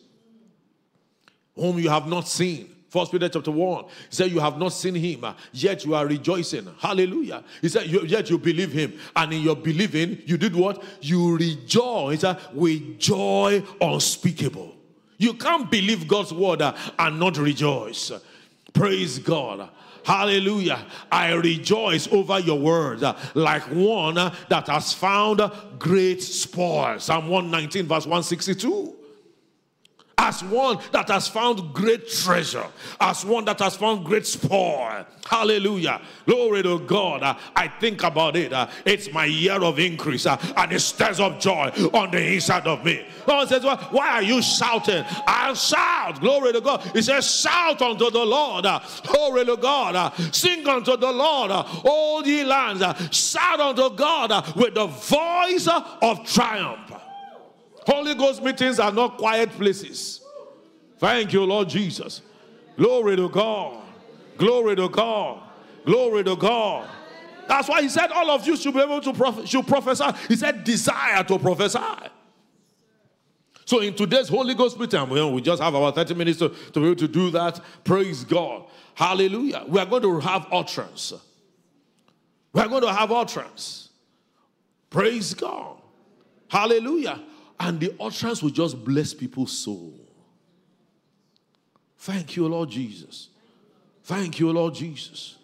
[1.54, 2.68] Whom you have not seen.
[2.90, 3.84] First Peter chapter 1.
[3.84, 6.68] He said, You have not seen him, uh, yet you are rejoicing.
[6.78, 7.42] Hallelujah.
[7.62, 8.98] He said, Yet you believe him.
[9.16, 10.82] And in your believing, you did what?
[11.00, 14.76] You rejoice uh, with joy unspeakable.
[15.16, 18.12] You can't believe God's word uh, and not rejoice.
[18.74, 19.70] Praise God.
[20.04, 20.84] Hallelujah.
[21.10, 25.40] I rejoice over your word uh, like one that has found
[25.78, 26.98] great spoil.
[26.98, 28.99] Psalm 119, verse 162
[30.20, 32.66] as one that has found great treasure,
[33.00, 35.06] as one that has found great spoil.
[35.26, 36.00] Hallelujah.
[36.26, 37.36] Glory to God.
[37.56, 38.52] I think about it.
[38.84, 43.06] It's my year of increase, and it stirs up joy on the inside of me.
[43.26, 45.04] God says, well, Why are you shouting?
[45.26, 46.20] I'll shout.
[46.20, 46.82] Glory to God.
[46.92, 48.66] He says, Shout unto the Lord.
[49.04, 50.12] Glory to God.
[50.34, 52.82] Sing unto the Lord, all ye lands.
[53.16, 55.66] Shout unto God with the voice
[56.02, 56.99] of triumph.
[57.86, 60.20] Holy Ghost meetings are not quiet places.
[60.98, 62.22] Thank you, Lord Jesus.
[62.76, 63.82] Glory to God.
[64.36, 65.42] Glory to God.
[65.84, 66.88] Glory to God.
[67.48, 70.04] That's why he said all of you should be able to should prophesy.
[70.28, 71.78] He said desire to prophesy.
[73.64, 76.86] So in today's Holy Ghost meeting, we just have about 30 minutes to, to be
[76.86, 77.60] able to do that.
[77.84, 78.64] Praise God.
[78.94, 79.64] Hallelujah.
[79.68, 81.12] We are going to have utterance.
[82.52, 83.90] We are going to have utterance.
[84.90, 85.76] Praise God.
[86.48, 87.20] Hallelujah.
[87.60, 89.94] And the utterance will just bless people's soul.
[91.98, 93.28] Thank you, Lord Jesus.
[94.02, 95.36] Thank you, Lord Jesus.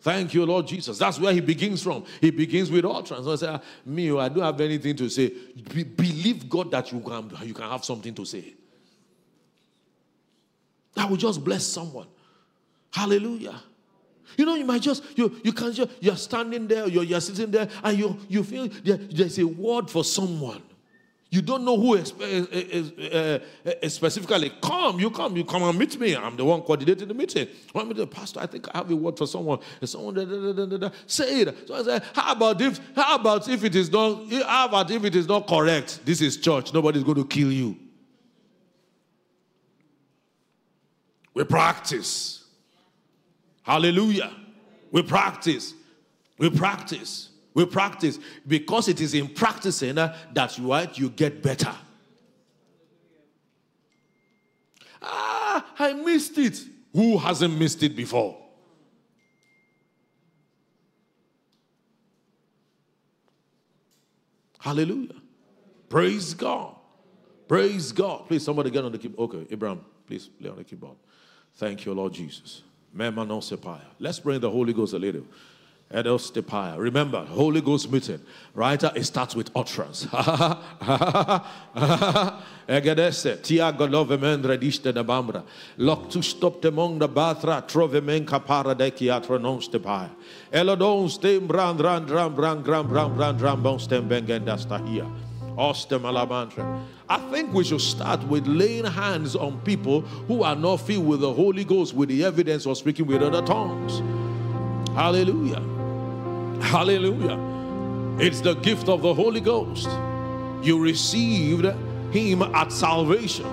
[0.00, 0.96] Thank you, Lord Jesus.
[0.98, 2.04] That's where he begins from.
[2.20, 3.26] He begins with utterance.
[3.26, 5.32] I say, ah, me, oh, I don't have anything to say.
[5.74, 8.54] Be- believe God that you can, you can have something to say.
[10.94, 12.06] That will just bless someone.
[12.92, 13.60] Hallelujah.
[14.36, 17.50] You know, you might just, you, you can just, you're standing there, you're, you're sitting
[17.50, 20.62] there, and you, you feel there, there's a word for someone.
[21.36, 23.38] You don't know who is, eh,
[23.82, 24.50] is, specifically.
[24.62, 26.16] Come, you come, you come and meet me.
[26.16, 27.46] I'm the one coordinating the meeting.
[27.74, 28.40] I'm the pastor.
[28.40, 29.58] I think I have a word for someone.
[29.78, 31.68] And someone da, da, da, say it.
[31.68, 35.04] So I said, how about if how about if it is not how about if
[35.04, 36.00] it is not correct?
[36.06, 36.72] This is church.
[36.72, 37.76] Nobody's going to kill you.
[41.34, 42.44] We practice.
[43.62, 44.32] Hallelujah.
[44.90, 45.74] We practice.
[46.38, 47.28] We practice.
[47.56, 48.18] We practice.
[48.46, 51.74] Because it is in practicing uh, that you, you get better.
[55.00, 56.60] Ah, I missed it.
[56.92, 58.36] Who hasn't missed it before?
[64.58, 65.14] Hallelujah.
[65.88, 66.74] Praise God.
[67.48, 68.28] Praise God.
[68.28, 69.34] Please, somebody get on the keyboard.
[69.34, 70.96] Okay, Abraham, please play on the keyboard.
[71.54, 72.62] Thank you, Lord Jesus.
[72.94, 75.24] Let's bring the Holy Ghost a little.
[75.92, 76.76] Edostipiah.
[76.78, 78.20] Remember, Holy Ghost meeting.
[78.54, 78.82] Right?
[78.82, 80.06] It starts with utterance.
[82.68, 85.44] Egedese, tia golovemen rediste da bambra.
[85.78, 90.10] Lok tu stoptemong da bathra, trovemen capara deci atronons de pie.
[90.52, 95.06] Elodons dem brand ran dram bran gram bran bran dram bonstem bengendas tahia.
[95.56, 96.82] Ostem alamantra.
[97.08, 101.20] I think we should start with laying hands on people who are not filled with
[101.20, 104.02] the Holy Ghost with the evidence of speaking with other tongues.
[104.96, 105.75] Hallelujah.
[106.60, 107.38] Hallelujah.
[108.18, 109.88] It's the gift of the Holy Ghost.
[110.62, 111.66] You received
[112.12, 113.46] Him at salvation.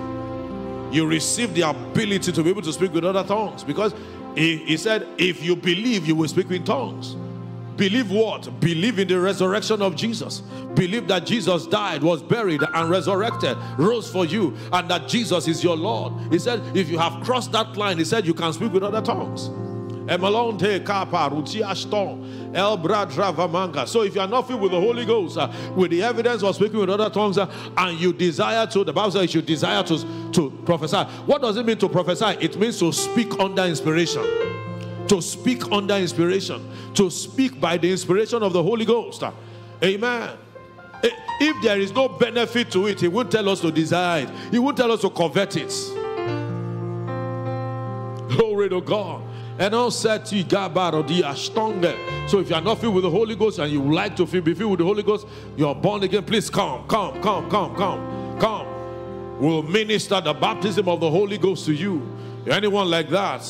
[0.92, 3.94] You received the ability to be able to speak with other tongues because
[4.34, 7.16] He, he said, if you believe, you will speak in tongues.
[7.76, 8.60] Believe what?
[8.60, 10.40] Believe in the resurrection of Jesus.
[10.74, 15.62] Believe that Jesus died, was buried, and resurrected, rose for you, and that Jesus is
[15.64, 16.12] your Lord.
[16.32, 19.02] He said, if you have crossed that line, he said, you can speak with other
[19.02, 19.50] tongues.
[23.86, 26.54] So if you are not filled with the Holy Ghost, uh, with the evidence of
[26.54, 30.30] speaking with other tongues, uh, and you desire to, the Bible says you desire to,
[30.32, 30.98] to prophesy.
[31.26, 32.36] What does it mean to prophesy?
[32.40, 34.24] It means to speak under inspiration
[35.08, 39.22] to speak under inspiration, to speak by the inspiration of the Holy Ghost.
[39.82, 40.30] Amen.
[41.02, 44.58] If there is no benefit to it, He won't tell us to desire it, He
[44.58, 45.72] won't tell us to covet it.
[48.36, 49.22] Glory to God.
[49.58, 52.28] And all said to the Ashtonga.
[52.28, 54.54] So if you are not filled with the Holy Ghost and you like to be
[54.54, 55.26] filled with the Holy Ghost,
[55.56, 56.24] you are born again.
[56.24, 58.66] Please come, come, come, come, come, come.
[59.38, 62.06] We'll minister the baptism of the Holy Ghost to you.
[62.50, 63.42] Anyone like that?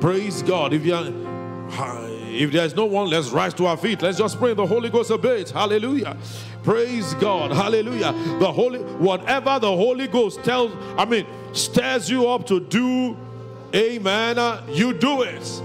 [0.00, 0.72] Praise God.
[0.72, 1.06] If you are,
[2.30, 4.02] if there's no one, let's rise to our feet.
[4.02, 5.50] Let's just pray the Holy Ghost a bit.
[5.50, 6.16] Hallelujah.
[6.62, 7.52] Praise God.
[7.52, 8.12] Hallelujah.
[8.38, 13.16] The Holy, whatever the Holy Ghost tells, I mean, stirs you up to do,
[13.74, 15.62] amen, you do it.